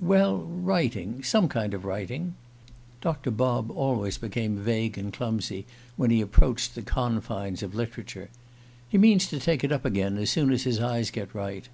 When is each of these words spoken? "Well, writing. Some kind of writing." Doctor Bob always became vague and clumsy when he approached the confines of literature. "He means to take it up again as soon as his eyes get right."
"Well, 0.00 0.38
writing. 0.38 1.22
Some 1.22 1.48
kind 1.48 1.72
of 1.72 1.84
writing." 1.84 2.34
Doctor 3.00 3.30
Bob 3.30 3.70
always 3.70 4.18
became 4.18 4.56
vague 4.56 4.98
and 4.98 5.12
clumsy 5.12 5.64
when 5.96 6.10
he 6.10 6.20
approached 6.20 6.74
the 6.74 6.82
confines 6.82 7.62
of 7.62 7.72
literature. 7.72 8.28
"He 8.88 8.98
means 8.98 9.28
to 9.28 9.38
take 9.38 9.62
it 9.62 9.70
up 9.70 9.84
again 9.84 10.18
as 10.18 10.28
soon 10.28 10.50
as 10.52 10.64
his 10.64 10.80
eyes 10.80 11.12
get 11.12 11.32
right." 11.32 11.68